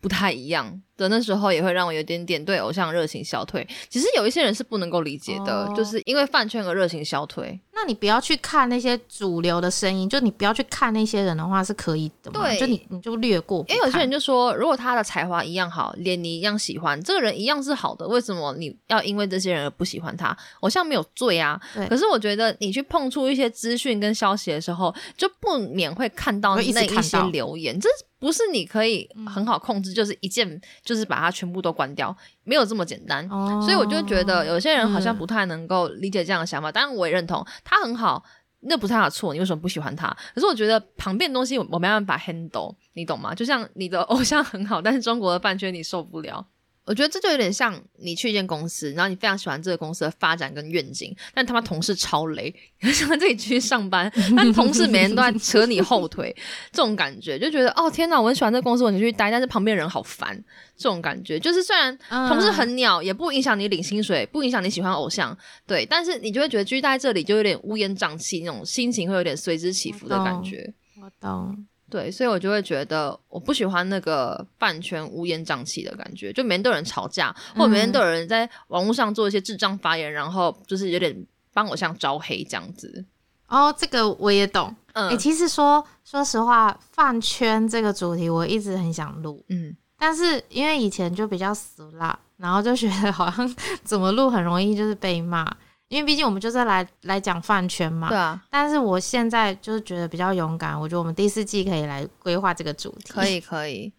[0.00, 3.66] 不太一样的，那时候也会让我有点点对偶像热情消退。
[3.90, 7.60] 其实有一些人是不能够理解的，哦就是因为饭圈而热情消退。
[7.74, 12.40] 那你不要去看那些主流的声音，就你不要去看那些人的话是可以的嘛？
[12.40, 13.64] 对就你你就略过。
[13.68, 20.36] 因为有些人就说，如果他的才华一样好，连你一样喜欢，这个人一样是好的，为什么你要因为这些人而不喜欢他？
[20.60, 21.60] 偶像没有罪啊。
[21.74, 27.88] 对可是我觉得你去碰触一些资讯跟消息的时候，就不免会看到那一些留言，这
[28.22, 33.28] 不是你可以很好控制，就是一键就是把它全部都关掉，没有这么简单。
[33.28, 38.22] 哦，所以我就觉得有些人好像嗯不太能够理解这样的想法，当然我也认同他很好，
[38.60, 40.06] 那不是他的错，你为什么不喜欢他？
[40.32, 43.34] 可是我觉得旁边的东西我我没办法 handle，你懂吗？
[43.34, 46.46] 就像你的偶像很好，但是中国的饭圈你受不了。
[46.84, 56.34] 我觉得这就有点像你去一间公司，然后你非常喜欢这个公司的发展跟愿景，但他妈同事超雷， 你想在这里继续上班，但同事每天都在扯你后腿，
[56.72, 60.36] 这种感觉就觉得哦天哪，我很喜欢这个公司，我想去待，但是旁边人好烦，
[60.76, 70.74] 这种感觉就是虽然嗯同事很鸟，也不影响你领薪水，不影响你喜欢偶像，对，但是你就会觉得继续待在这里就有点乌烟瘴气，那种心情会有点随之起伏的感觉。
[71.00, 71.64] 我懂。
[71.92, 81.14] 对，所以我就会觉得我不喜欢那个饭圈乌烟瘴气的感觉，就每天都有人吵架，或者每天都有人在网络上做一些智障发言，然后就是有点
[81.52, 83.04] 帮我像招黑这样子。
[83.48, 84.74] 哦，这个我也懂。
[84.94, 95.46] 嗯、哎、其实说说实话，饭圈这个主题我一直很想录，嗯，但是因为以前就比较死辣，然后就觉得好像 怎么录很容易就是被骂，
[95.92, 98.08] 因为毕竟我们就是来来讲饭圈嘛。
[98.08, 103.12] 对啊，但是我现在就是觉得比较勇敢，我觉得我们第四季可以来规划这个主题。
[103.12, 103.92] 可以可以。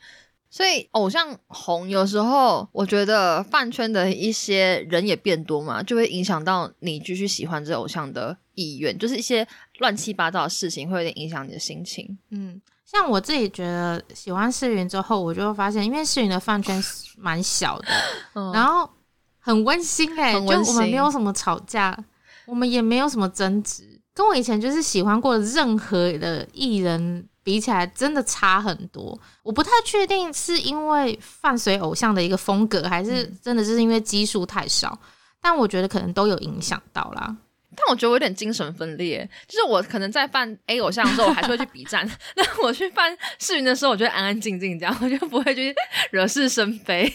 [0.50, 9.48] 所以偶像红，有时候我觉得饭圈的一些人也变多嘛，就会影响到你继续喜欢这偶像的意愿，就是一些
[9.80, 12.18] 乱七八糟的事情会有点影响你的心情。
[12.30, 16.80] 嗯，像我自己觉得喜欢世云之后，我就会发现，因为世云的饭圈
[17.18, 17.88] 蛮小的，
[18.36, 18.88] 嗯然后
[19.46, 21.98] 很温馨哎、就我们没有什么吵架，
[22.46, 29.20] 我们也没有什么争执，跟我以前就是喜欢过的任何的艺人比起来，真的差很多。
[29.44, 34.98] 我不太确定是因为伴随偶像的一个风格，还是嗯真的就是因为基数太少，
[35.42, 37.36] 但我觉得可能都有影响到啦。
[37.76, 45.76] 但我觉得我有点精神分裂，就是我可能在犯 A 偶像的时候，我还是会去 B 站；那我去犯世云的时候，我就会安安静静这样，我就不会去
[46.12, 47.12] 惹是生非。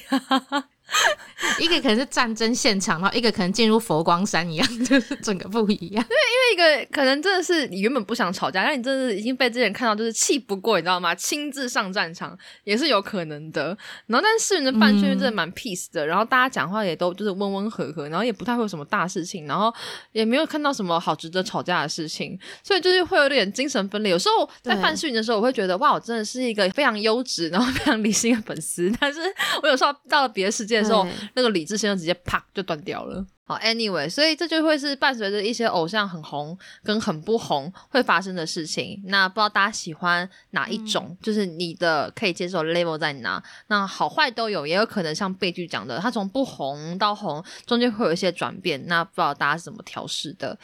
[1.60, 6.04] 一个可能是战争现场，然后一个可能进入佛光山一样， 就是整个不一样。
[6.04, 11.14] 对，因为一个可能真的是你原本不想吵架，但你真的是已经被这些人看到，就是气不过，你知道吗？
[11.14, 13.76] 亲自上战场也是有可能的。
[14.06, 19.72] 然后，但是世云的饭圈真的蛮 peace 的，然后大家讲话也都就是温温和和，然后也不太会有什么大事情，然后
[20.12, 24.10] 也没有看到什么好值得吵架的事情，所以就是会有点精神分裂。
[24.10, 28.92] 有时候在对饭世云的时候，我会觉得哇，我真的是一个非常优质，然后非常理性的粉丝。
[28.98, 29.20] 但是
[29.62, 33.24] 我有时候到了别的世界的时候，那个理智线就直接啪就断掉了。
[33.44, 39.02] 好，anyway，所以这就会是伴随着一些偶像很红跟很不红会发生的事情。
[39.06, 41.16] 那不知道大家喜欢哪一种？
[41.22, 43.42] 就是你的可以接受 level 在哪？
[43.68, 48.86] 那好坏都有，也有可能像悲剧讲的，它从不红到红，中间会有一些转变。
[48.86, 50.58] 那不知道大家是怎么调试的？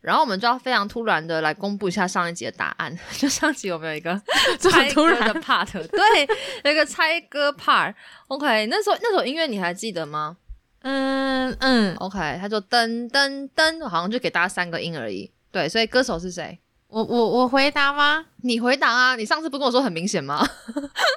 [0.00, 2.96] 然后我们就要非常突然的来公布一下上一集的答案。
[3.18, 4.20] 就上集我们有一个
[4.58, 6.28] 这么猜歌突然的 part，对，
[6.64, 7.94] 有一个猜歌 part。
[8.28, 10.36] OK，那时候那首音乐你还记得吗？
[10.82, 15.30] 嗯嗯，OK，他就噔噔噔，好像就给大家三个音而已。
[15.50, 16.58] 对，所以歌手是谁？
[16.86, 18.24] 我我我回答吗？
[18.42, 19.16] 你回答啊！
[19.16, 20.46] 你上次不跟我说很明显吗？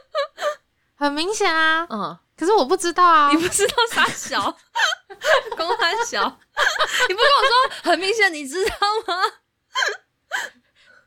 [0.96, 3.38] 很明显啊，嗯，可是我不知道啊 你。
[3.38, 4.42] 不知道傻小，
[5.56, 6.40] 公三小，
[7.08, 8.72] 你不跟我说很明显，你知道
[9.06, 9.22] 吗？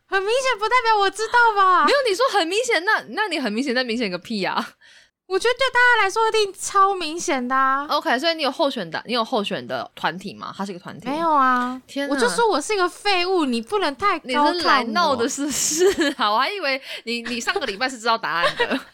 [0.07, 1.91] 很明显不代表我知道吧没？
[1.91, 4.75] 有，你说很明显，那那你很明显，那明显个屁啊！
[5.27, 7.85] 我觉得对大家来说一定超明显的啊。
[7.89, 10.55] OK，所以你有候选的，你有候选的团体吗？
[10.57, 16.35] 它是一个团体，没有啊，天我就说我是一个废物，你不能太你高是来闹的，是不是 好？
[16.35, 18.94] 我还以为你你上个礼拜是知道答案的，我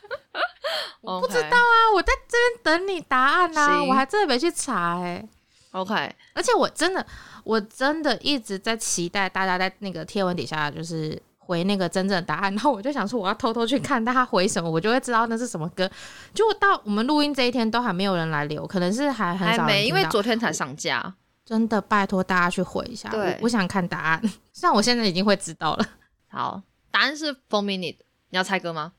[1.19, 1.57] 不知道。
[1.57, 5.27] 啊，我在这边等你答案啊，我还真的没去查哎、
[5.73, 5.95] OK，
[6.35, 7.05] 而且我真的，
[7.43, 15.91] 我真的一直在期待大家在那个贴文底下就是回那个真正的答案，然后我就想说我要偷偷去看大家回什么，我就会知道那是什么歌。
[16.35, 21.15] 结果到我们录音这一天都还没有人来留，可能是还很少人还没，因为昨天才上架。
[21.43, 24.23] 真的拜托大家去回一下，对我我想看答案。
[24.53, 25.85] 虽然我现在已经会知道了，
[26.29, 27.97] 好，答案是 Four Minute，
[28.29, 28.93] 你要猜歌吗？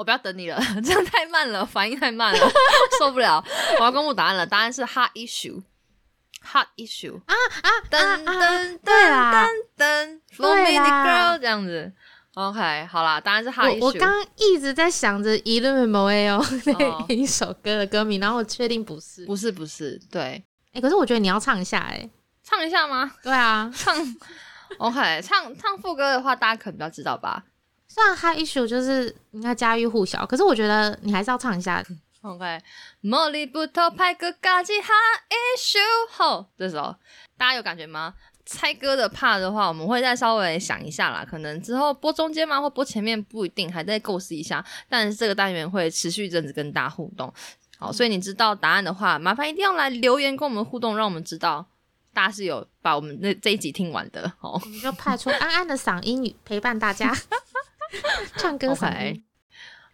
[0.00, 2.50] 我不要等你了， 这样太慢了，反应太慢了，
[2.98, 3.44] 受不了。
[3.78, 11.92] 我要公布答案了，答案是 Hot Issue，Hot Issue 啊啊噔噔对啦噔噔，Four 对 Minute Girl 这样子。
[12.32, 13.98] OK，好啦，答案是 Hot 我我 Issue。
[14.00, 16.42] 刚刚一直在想着《一路没哦
[16.78, 19.26] 哦那一首歌的歌名，然后我确定不是。
[19.26, 20.42] 不是不是，对，
[20.72, 22.08] 哎、可是我觉得你要唱一下哎、
[22.42, 23.12] 唱一下吗？
[23.22, 23.94] 对啊，唱
[24.78, 27.44] OK，唱唱副歌的话，大家可能比较知道吧。
[27.92, 31.84] 虽然 High Issue 就是应该家喻户晓，可是我觉得你还是要唱一下。
[32.22, 32.60] OK，
[33.02, 34.92] 茉莉不偷拍个嘎叽哈
[35.28, 35.78] issue
[36.12, 36.94] 后，这首
[37.36, 38.14] 大家有感觉吗？
[38.46, 44.64] 猜歌的 part 的话，我们会再稍微想一下啦，可能之后播中间吗，或播前面不一定，还在构思一下。
[44.88, 47.32] 但是这个单元会持续一阵子跟大家互动。
[47.78, 51.66] 好，所以你知道答案的话，麻烦一定要来留言跟我们互动，让我们知道
[52.12, 54.60] 大家是有把我们那这一集听完的好。
[54.62, 57.16] 我们就派出安安的嗓音语陪伴大家
[58.36, 59.24] 唱歌嗓 OK 音。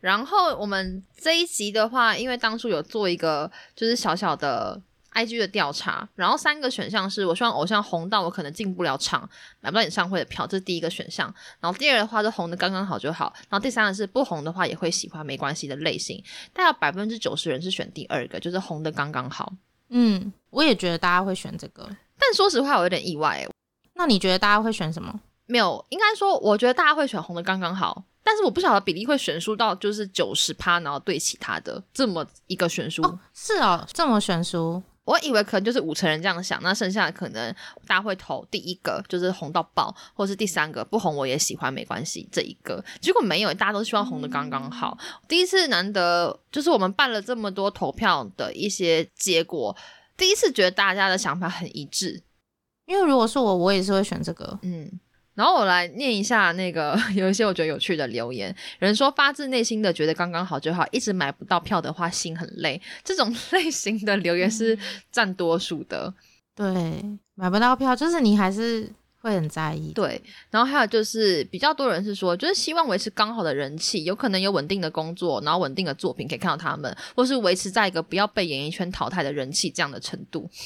[0.01, 4.80] 然后我们这一集的话，因为当初有做一个就是小小的
[5.14, 9.28] IG 的调查，然后三个选项是我希望偶像红到我可能进不了场，
[9.61, 11.34] 买不到演唱会的票，这是第一个选项。
[11.59, 16.22] 然后第二的话是红的刚刚好就好，然后第三个是不红的话也会喜欢没关系的类型。
[16.53, 19.53] 大概有百分之九十人是选第二个，就是红的刚刚好。
[19.88, 21.88] 嗯，我也觉得大家会选这个。
[22.18, 23.49] 但说实话，我有点意外、欸，
[23.94, 25.20] 那你觉得大家会选什么？
[25.47, 28.05] 没有，应该说我觉得大家会选红的刚刚好。
[28.22, 33.01] 但是我不晓得比例会悬殊到就是九十趴，然后对其他的这么一个悬殊。
[33.03, 34.82] 哦，是哦，这么悬殊。
[35.05, 37.55] 我以为可能就是五成人这样想，那剩下的可能
[37.86, 44.99] 大家会投第一个就是红到爆，或是第三个不红我也喜欢没关系这一个，结果没有，大家都希望红的刚刚好。
[45.28, 49.76] 第一次难得就是我们办了这么多投票的一些结果，
[50.16, 52.20] 第一次觉得大家的想法很一致，
[52.86, 54.59] 因为如果是我，我也是会选这个。
[54.62, 54.99] 嗯。
[55.37, 58.49] 然后我来念一下那个 有一些我觉得有趣的留言，
[58.80, 62.80] 有人说发自内心的觉得刚刚好就好，一直买不到票的话心很累。
[63.05, 64.76] 这种 类型的留言是
[65.12, 66.12] 占多数的。
[66.55, 66.64] 对，
[67.34, 69.93] 买不到票，就是你还是会很在意。
[69.93, 70.18] 对，
[70.51, 80.49] 然后还有就是比较多人是说，就是希望维持刚好的人气，有可能有稳定的工作，然后稳定的作品可以看到他们，或是维持在一个不要被演艺圈淘汰的人气这样的程度。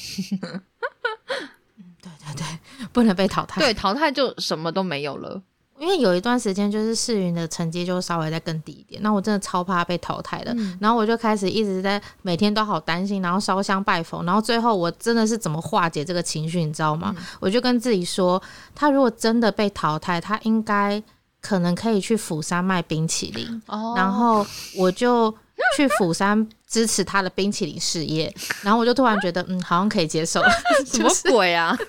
[2.01, 2.45] 对对对，
[2.91, 3.61] 不能被淘汰。
[3.61, 5.41] 对，淘汰就什么都没有了。
[5.79, 10.53] 因为有一段时间就是世云的成绩就稍微再更低一点，那我真的超怕被淘汰的。
[10.55, 17.15] 嗯然后我就开始一直在每天都好担心，然后烧香拜佛，然后最后我真的是怎么化解这个情绪，你知道吗？
[17.39, 18.39] 我就跟自己说，
[18.75, 21.01] 他如果真的被淘汰，他应该
[21.41, 24.45] 可能可以去釜山卖冰淇淋，哦然后
[24.77, 25.35] 我就
[25.75, 30.41] 去釜山支持他的冰淇淋事业，然后我就突然觉得，嗯，好像可以接受，
[30.87, 31.77] 什么鬼啊？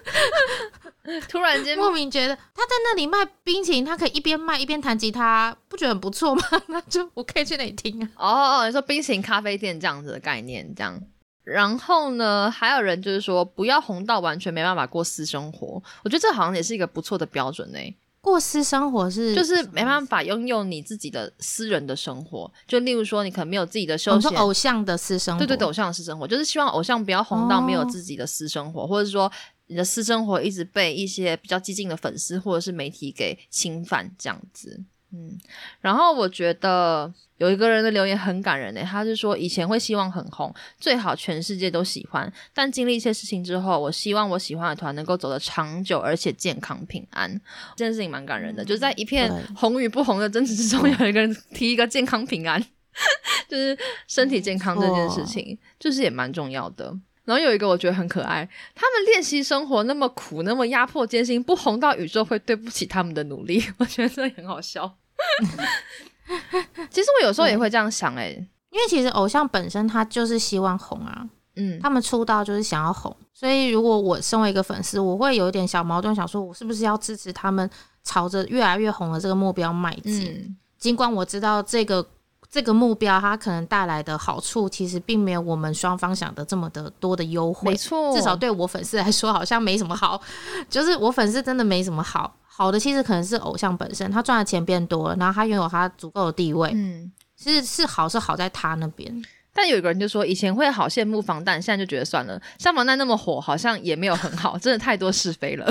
[1.28, 6.42] 突然间莫名觉得他在那里卖冰淇淋，他可以一边卖一边弹吉他，不觉得很不错吗？
[6.66, 8.08] 那就我可以去那里听啊。
[8.16, 8.26] 哦
[8.60, 11.00] 哦，你说冰淇淋咖啡店这样子的概念，这样。
[11.44, 17.78] 然后呢，还有人就是说不要红到完全没办法过私生活，我觉得这好像也是一个不错的标准呢、
[18.22, 29.30] 过私生活是就是没办法拥有你自己的私人的生活，就例如说你可能没有自己的我休闲，偶像的私生活，对对对，偶像的私生活，就是希望偶像不要红到没有哦自己的私生活，或者说
[29.66, 34.84] 你的私生活一直被一些比较激进的粉丝或者是媒体给侵犯这样子。
[35.12, 35.38] 嗯，
[35.80, 47.30] 然后我觉得有一个人的留言很感人呢，他是说以前会希望很红，最好全世界都喜欢，但经历一些事情之后，我希望我喜欢的团能够走得长久而且健康平安。
[47.76, 52.58] 这件事情蛮感人的，就是在一片红与不红的争执之中，有一个人提一个健康平安，
[53.48, 53.76] 就是
[54.08, 56.96] 身体健康这件事情，就是也蛮重要的。
[57.24, 64.96] 然后有一个我觉得很可爱，他们练习生活那么苦，那么压迫艰辛，不红到宇宙会对不起他们的努力， 我觉得这很好笑。
[66.90, 77.68] 其实我有时候也会这样想、欸，因为其实偶像本身他就是希望红啊，嗯，他们出道就是想要红，所以如果我身为一个粉丝，我会有一点小矛盾，想说我是不是要支持他们
[78.02, 80.24] 朝着越来越红的这个目标迈进？
[80.24, 82.06] 嗯，尽管我知道这个
[82.50, 87.70] 这个目标它可能带来的好处，其实并没有我们双方想的这么的多的优惠。
[87.70, 90.20] 没错，至少对我粉丝来说，好像没什么好。
[90.68, 97.10] 就是我粉丝真的没什么好，好的其实可能是偶像本身，他赚的钱变多了，然后他拥有他足够的地位，嗯。
[97.34, 99.12] 是是好是好在他那边。
[99.52, 102.40] 但有一个人就说，以前会好羡慕防弹，现在就觉得算了。
[102.58, 105.66] 像防弹那么火，好像也没有很好，真的太多是非了。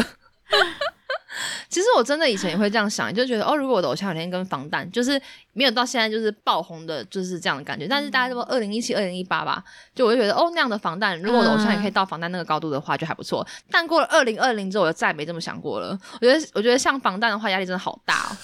[1.69, 5.19] 其实我真的以前也会这样想，就觉得哦，如果我的偶像有天跟防弹，就是
[5.53, 7.87] 没有到现在就是爆红的，就是这样的感觉。
[7.87, 9.63] 但是大概说二零一七、二零一八吧，
[9.95, 13.45] 就我就觉得哦，那样的防弹，如果我的偶像也可以到防弹那个高度的话，就还不错。
[13.69, 15.97] 但过了二零二零之后，我就再也没这么想过了。
[16.19, 18.37] 我觉得，我觉得像防弹的话，压力真的好大哦。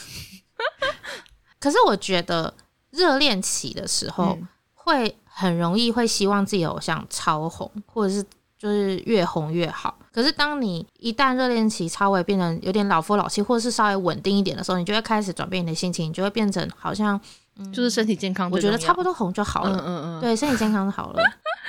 [1.59, 2.53] 可是我觉得
[2.91, 4.37] 热恋期的时候，
[4.73, 8.23] 会很容易会希望自己的偶像超红，或者是。
[8.59, 9.96] 就是越红越好。
[10.11, 17.19] 可是当你一旦热恋期稍微变成有点老夫老妻，或者是稍微稳定一点的时候，你就会开始转变你的心情，你就会变成好像
[17.71, 18.49] 就是身体健康。
[18.51, 19.77] 我觉得差不多红就好了。
[19.77, 21.21] 嗯嗯嗯，对，身体健康就好了。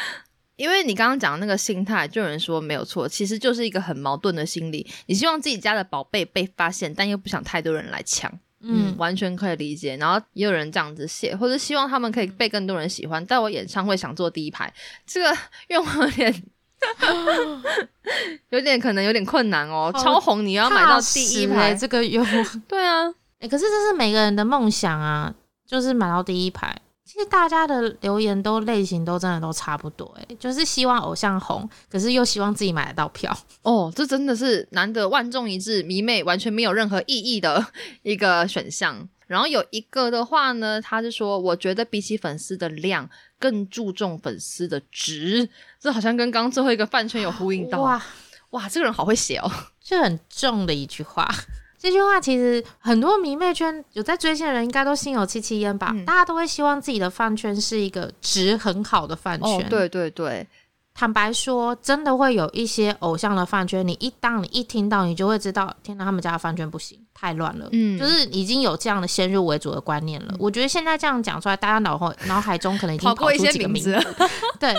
[0.57, 4.85] 因为你刚刚讲的那个心态，就有人说没有错，其实就是一个很矛盾的心理。
[5.07, 8.33] 你希望自己家的宝贝被发现，但又不想太多人来抢。
[8.61, 9.97] 嗯，完全可以理解。
[9.99, 14.73] 然后也有人这样子写，或者希望他们可以被更多人喜欢，在我演唱会想坐第一排，
[15.07, 15.37] 这个
[15.69, 16.43] 愿望有点。
[18.51, 22.25] 有点可能有点困难哦，超红你要买到第一排，这个有
[22.69, 23.07] 对啊，
[23.41, 25.35] 哎，可是这是每个人的梦想啊，
[25.67, 26.77] 就是买到第一排。
[27.05, 33.35] 其实大家的留言都类型都真的都差不多，哎，就是希望偶像红，可是又希望自己买得到票。
[33.63, 37.67] 哦，这真的是难得万众一致，迷妹完全没有任何意义的
[38.05, 39.09] 一个选项。
[39.27, 43.09] 然后有一个的话呢，他是说，我觉得比起粉丝的量。
[43.39, 47.81] 更注重粉丝的值，这好像跟刚最后一个饭圈有呼应到。
[47.81, 48.03] 哇
[48.51, 49.51] 哇，这个人好会写哦，
[49.83, 51.29] 这很重的一句话。
[51.79, 55.95] 这句话其实很多迷妹圈有在追星的人应该都心有戚戚焉吧？
[56.05, 59.69] 大家都会希望自己的饭圈是一个值很好的饭圈。
[59.69, 60.45] 对对对。
[60.99, 67.69] 坦白说，真的会有一些偶像的饭圈，你一当你一听到，你就会知道，天哪，他们家的饭圈不行，太乱了。
[67.71, 70.35] 嗯，就是已经有这样的先入为主的观念了。
[70.41, 73.97] 我觉得现在这样讲出来，大家脑后脑海中可能已经跑过一些名字，
[74.59, 74.75] 对，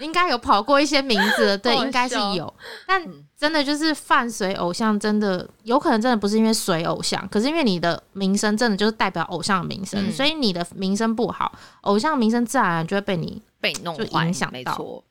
[0.00, 2.52] 应该有跑过一些名字，对，应该是有。
[2.86, 3.02] 但
[3.34, 15.02] 真的就是饭随偶像，真的有可能真的不是因为随偶像，可是因为你的名声真的就是代表偶像的名声，所以你的名声不好，偶像名声自然而然就会被你被弄就影响到。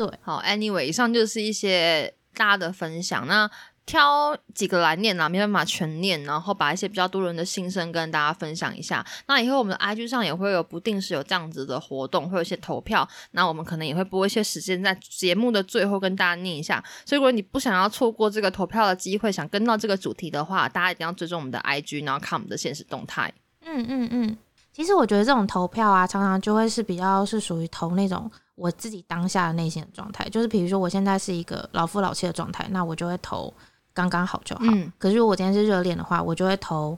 [0.00, 3.26] 对，好，Anyway，以上就是一些大家的分享。
[3.26, 3.50] 那
[3.84, 9.04] 挑几个来念啊，没办法全念，然后把一些比较多人的心声跟大家分享一下。
[9.26, 13.06] 那以后我们的 IG 上也会有不定时有这样子的活动，会有一些投票。
[13.32, 16.82] 那我们可能也会播一些时间在节目的最后跟大家念一下。
[17.04, 23.30] 所以如果你不想要错过这个投票的机会，想跟到这个主题的话，大家一定要追踪我们的 IG，然后看我们的现实动态。
[23.66, 24.38] 嗯嗯嗯，
[24.72, 28.30] 其实我觉得这种投票啊，常常就会是比较是属于投那种。
[28.60, 33.52] 我自己当下的内心的状态，就是比如说我现在是一个老夫老妻的状态，那我就会投
[33.94, 34.62] 刚刚好就好。
[34.98, 36.96] 可是如果我今天是热恋的话，我就会投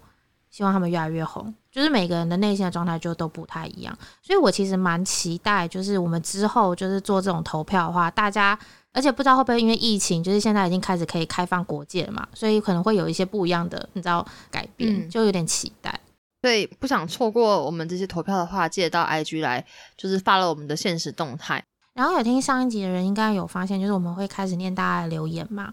[0.51, 1.55] 希望他们越来越红。
[1.71, 8.59] 就是每个人的内心的状态就都不太一样，所以我其实蛮期待，就是我们之后就是做这种投票的话，大家
[8.93, 15.92] 而且不知道会不会因为疫情，就是现在已经开始可以开放国界了嘛，所以可能会有一些不一样的，你知道改变，就有点期待。
[16.43, 19.65] 对，不想错过我们这些投票的话，记得到 IG 来，
[19.97, 21.65] 就是发了我们的现实动态。
[21.95, 25.73] 然后有听上一集的人应该有发现，就是我们会开始念大家的留言嘛。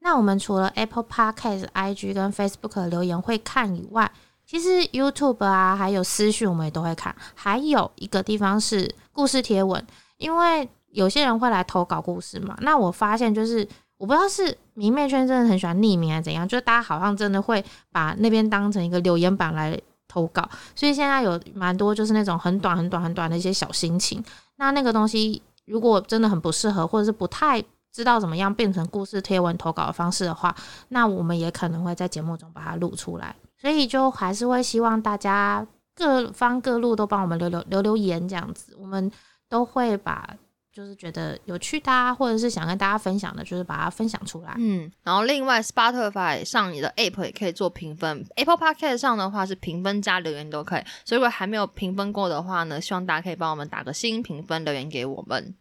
[0.00, 4.12] 那我们除了 Apple Podcast、IG 跟 Facebook 的留言会看以外，
[4.44, 7.14] 其实 YouTube 啊，还有私讯我们也都会看。
[7.34, 9.82] 还有一个地方是故事贴文，
[10.18, 12.54] 因为有些人会来投稿故事嘛。
[12.60, 19.80] 那我发现就是，我不知道是迷妹圈真的很喜欢匿名还是怎样，就是大家好像真的会把那边当成一个留言板来。
[20.12, 24.22] 投稿，所以现在有蛮多就是那种很短、很短、很短的一些小心情。
[24.56, 30.54] 那那个东西如果真的很不适合，或者是不太知道怎么样变成故事贴文投稿的方式的话，
[30.88, 33.34] 那我们也可能会在节目中把它录出来。
[33.58, 39.10] 所以就还是会希望大家各方各路都帮我们留留留留言，这样子我们
[39.48, 40.28] 都会把。
[40.72, 44.54] 就是觉得有趣的，或者是想跟大家分享的，就是把它分享出来。
[44.56, 50.82] 嗯，然后另外，Spotify 上你的 App 也可以做评分，Apple Podcast 上的话是评分加留言都可以。
[51.04, 55.54] 所以如果还没有评分过的话呢，希望大家可以帮我们打个新评分留言给我们。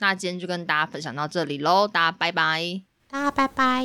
[0.00, 3.84] 那今天就跟大家分享到这里喽，大家拜拜，大家拜拜。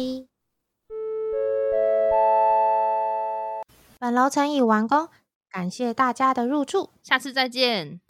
[3.98, 5.08] 本楼层已完工，
[5.50, 8.02] 感谢大家的入住，下次再见。